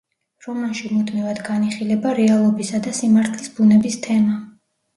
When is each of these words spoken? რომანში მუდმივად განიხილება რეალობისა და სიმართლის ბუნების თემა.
რომანში 0.45 0.89
მუდმივად 0.93 1.41
განიხილება 1.49 2.15
რეალობისა 2.21 2.83
და 2.89 2.97
სიმართლის 3.03 3.55
ბუნების 3.61 4.03
თემა. 4.11 4.43